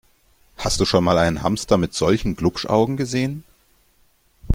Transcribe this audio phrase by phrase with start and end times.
[0.57, 3.43] Hast du schon mal einen Hamster mit solchen Glupschaugen gesehen?